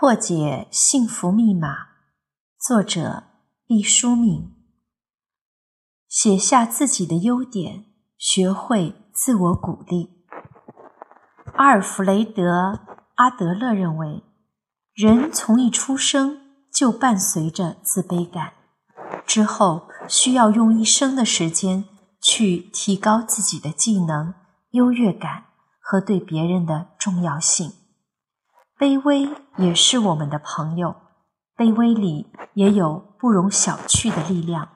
[0.00, 1.88] 破解幸福密码，
[2.58, 3.24] 作者
[3.66, 4.50] 毕淑敏。
[6.08, 7.84] 写下自己的优点，
[8.16, 10.24] 学会自我鼓励。
[11.52, 12.72] 阿尔弗雷德·
[13.16, 14.24] 阿德勒认为，
[14.94, 16.40] 人从一出生
[16.72, 18.54] 就伴随着自卑感，
[19.26, 21.84] 之后需要用一生的时间
[22.22, 24.32] 去提高自己的技能、
[24.70, 27.74] 优越感和对别人的重要性。
[28.80, 30.96] 卑微也是我们的朋友，
[31.54, 34.70] 卑微里也有不容小觑的力量。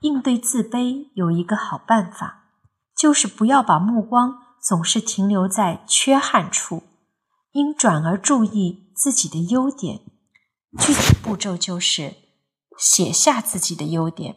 [0.00, 2.46] 应对自卑有一个好办法，
[2.96, 6.82] 就是不要把目光总是停留在缺憾处，
[7.52, 10.00] 应转而注意自己的优点。
[10.80, 12.16] 具体步骤就是
[12.76, 14.34] 写下自己的优点。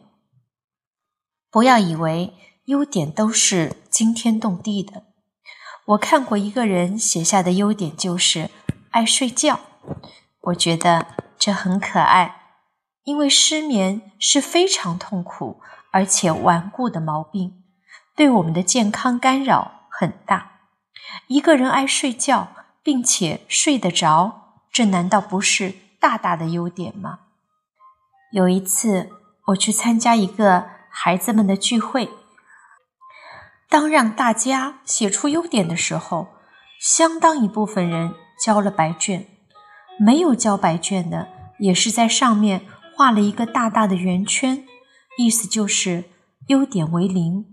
[1.50, 2.32] 不要以为
[2.66, 5.11] 优点都是惊天动地的。
[5.92, 8.50] 我看过一个人写下的优点就是
[8.90, 9.60] 爱睡觉，
[10.40, 11.06] 我觉得
[11.38, 12.36] 这很可爱，
[13.04, 17.62] 因为失眠是非常痛苦而且顽固的毛病，
[18.14, 20.60] 对我们的健康干扰很大。
[21.26, 22.48] 一个人爱睡觉
[22.82, 27.18] 并且睡得着，这难道不是大大的优点吗？
[28.30, 29.10] 有一次
[29.48, 32.08] 我去参加一个孩子们的聚会。
[33.72, 36.28] 当让大家写出优点的时候，
[36.78, 38.12] 相当一部分人
[38.44, 39.26] 交了白卷，
[39.98, 44.66] 没有交白卷的也是在上面画了一个大大的圆圈，
[45.16, 46.04] 意思就是
[46.48, 47.46] 优点为零。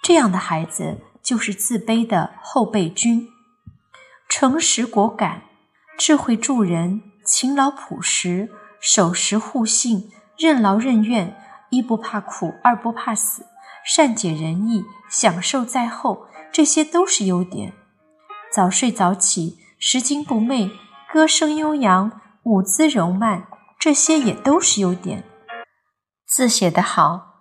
[0.00, 3.26] 这样的孩子就是自卑的后备军。
[4.28, 5.42] 诚实果敢、
[5.98, 11.36] 智慧助人、勤劳朴实、守时互信、任劳任怨，
[11.70, 13.46] 一不怕苦，二不怕死。
[13.84, 17.72] 善解人意，享受在后，这些都是优点。
[18.52, 20.70] 早睡早起，拾金不昧，
[21.12, 23.46] 歌声悠扬，舞姿柔慢，
[23.78, 25.24] 这些也都是优点。
[26.26, 27.34] 字写得好，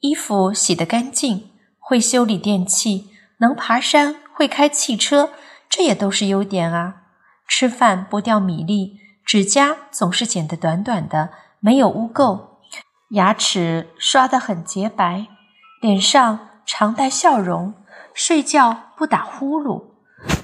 [0.00, 3.10] 衣服洗得干净，会修理电器，
[3.40, 5.30] 能爬山，会开汽车，
[5.68, 7.02] 这也都是优点啊。
[7.48, 11.30] 吃饭不掉米粒，指甲总是剪得短短的，
[11.60, 12.58] 没有污垢，
[13.10, 15.26] 牙齿刷得很洁白。
[15.80, 17.72] 脸上常带笑容，
[18.12, 19.84] 睡觉不打呼噜，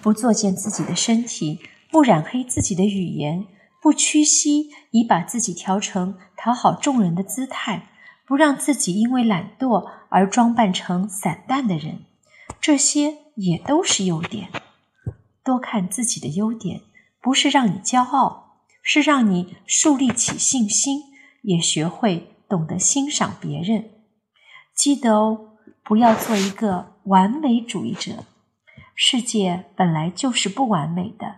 [0.01, 1.59] 不作践自己的身体，
[1.91, 3.45] 不染黑自己的语言，
[3.83, 7.89] 不屈膝以把自己调成讨好众人的姿态，
[8.27, 12.05] 不让自己因为懒惰而装扮成散淡的人，
[12.61, 14.51] 这些也都是优点。
[15.43, 16.83] 多看自己的优点，
[17.21, 21.03] 不是让你骄傲，是让你树立起信心，
[21.43, 23.91] 也学会懂得欣赏别人。
[24.75, 25.53] 记得哦，
[25.85, 28.25] 不要做一个完美主义者。
[28.97, 31.37] 世界本来就是不完美的，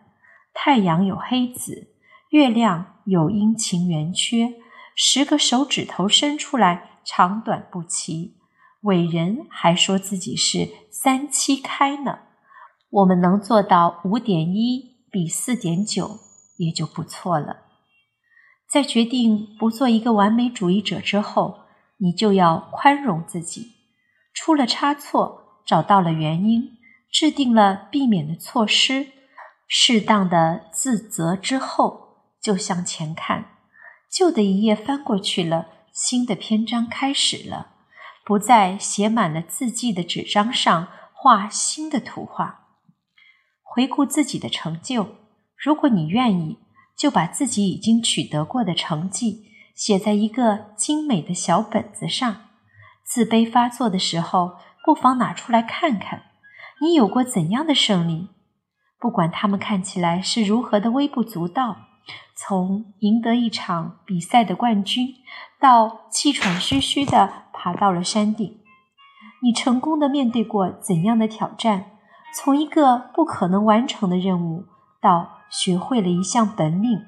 [0.54, 1.88] 太阳有黑子，
[2.30, 4.54] 月亮有阴晴圆缺，
[4.94, 8.38] 十个手指头伸出来长短不齐。
[8.82, 12.20] 伟人还说自己是三七开呢。
[12.88, 16.18] 我们能做到五点一比四点九，
[16.56, 17.64] 也就不错了。
[18.70, 21.65] 在决定不做一个完美主义者之后。
[21.98, 23.72] 你就要宽容自己，
[24.34, 26.78] 出了差错，找到了原因，
[27.10, 29.08] 制定了避免的措施，
[29.66, 33.52] 适当的自责之后，就向前看。
[34.10, 37.74] 旧的一页翻过去了，新的篇章开始了。
[38.24, 42.66] 不在写满了字迹的纸张上画新的图画。
[43.62, 45.16] 回顾自己的成就，
[45.56, 46.58] 如果你愿意，
[46.96, 49.44] 就把自己已经取得过的成绩。
[49.76, 52.36] 写在一个精美的小本子上。
[53.04, 56.22] 自卑发作的时候，不妨拿出来看看，
[56.80, 58.30] 你有过怎样的胜利？
[58.98, 61.76] 不管他们看起来是如何的微不足道，
[62.34, 65.14] 从赢得一场比赛的冠军，
[65.60, 68.58] 到气喘吁吁地爬到了山顶，
[69.42, 71.90] 你成功的面对过怎样的挑战？
[72.34, 74.64] 从一个不可能完成的任务，
[75.00, 77.04] 到学会了一项本领，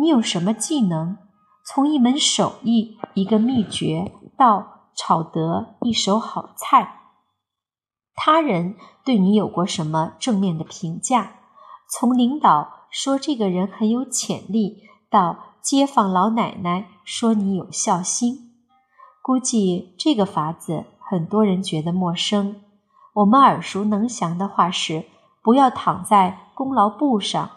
[0.00, 1.18] 你有什么技能？
[1.70, 7.00] 从一门手艺、一个秘诀到炒得一手好菜，
[8.14, 8.74] 他人
[9.04, 11.32] 对你有过什么正面的评价？
[11.90, 18.54] 从领导说这个人很有潜力，到街坊老奶奶说你有孝心，
[19.20, 22.62] 估计这个法子很多人觉得陌生。
[23.12, 25.04] 我们耳熟能详的话是：
[25.42, 27.50] 不要躺在功劳簿上。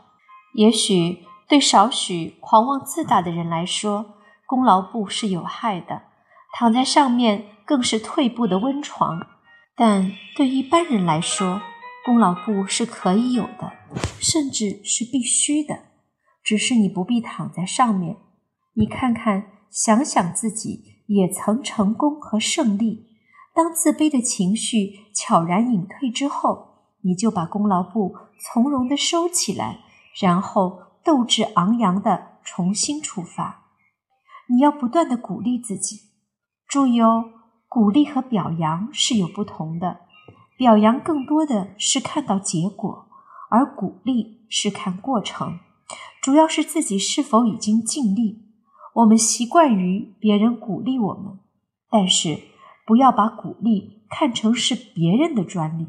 [0.56, 1.31] 也许。
[1.52, 4.16] 对少许狂妄自大的人来说，
[4.48, 6.04] 功劳簿是有害的，
[6.54, 9.20] 躺在上面更是退步的温床。
[9.76, 11.62] 但对一般人来说，
[12.06, 13.74] 功劳簿是可以有的，
[14.22, 15.78] 甚至是必须的。
[16.42, 18.16] 只是你不必躺在上面。
[18.76, 23.08] 你看看，想想自己也曾成功和胜利。
[23.54, 29.82] 当自卑的情绪悄然隐退之后，你就把功劳簿从容地收起来，
[30.22, 33.66] 然后斗志昂扬地重新出发。
[34.48, 36.12] 你要不断地鼓励自己。
[36.68, 37.26] 注意哦，
[37.68, 40.02] 鼓励和表扬是有不同的。
[40.58, 43.08] 表扬更多的是看到结果，
[43.50, 45.60] 而鼓励是看过程，
[46.22, 48.46] 主要是自己是否已经尽力。
[48.94, 51.40] 我们习惯于别人鼓励我们，
[51.90, 52.38] 但是
[52.86, 55.88] 不要把鼓励看成是别人的专利，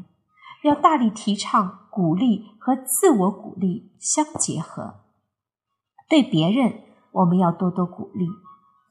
[0.63, 5.02] 要大力提倡鼓励和自我鼓励相结合。
[6.13, 8.27] 对别人，我们要多多鼓励；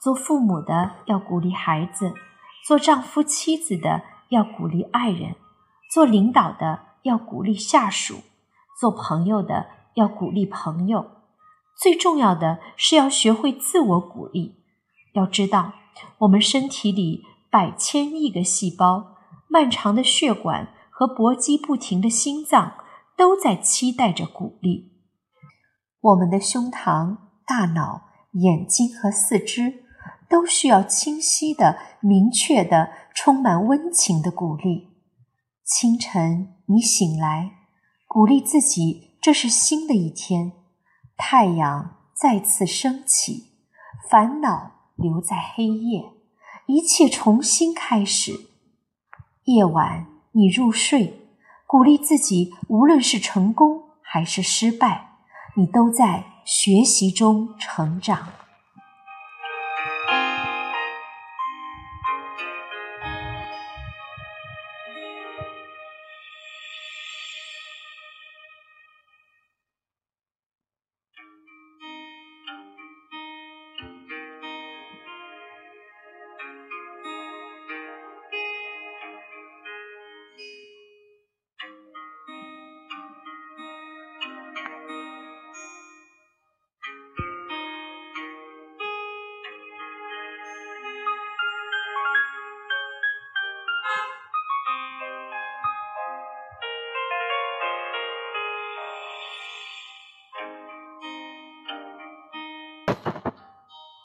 [0.00, 2.14] 做父母的要鼓励孩子，
[2.66, 5.36] 做丈夫妻子的要鼓励爱人。
[5.88, 8.16] 做领导的要鼓励下属，
[8.76, 11.12] 做朋友的要鼓励朋友，
[11.76, 14.56] 最重要的是要学会自我鼓励。
[15.12, 15.74] 要知道，
[16.18, 19.14] 我们身体里百千亿个细胞、
[19.46, 22.72] 漫长的血管和搏击不停的心脏
[23.16, 24.90] 都在期待着鼓励。
[26.02, 27.16] 我们的胸膛、
[27.46, 28.02] 大脑、
[28.32, 29.84] 眼睛和四肢
[30.28, 34.88] 都需要清晰的、明确的、充满温情的鼓励。
[35.64, 37.52] 清晨，你醒来，
[38.08, 40.52] 鼓励自己，这是新的一天，
[41.16, 43.52] 太阳再次升起，
[44.10, 46.02] 烦恼留在黑夜，
[46.66, 48.32] 一切重新开始。
[49.44, 51.28] 夜晚，你入睡，
[51.64, 55.11] 鼓励自己，无论是成功还是失败，
[55.54, 58.41] 你都在学习中成长。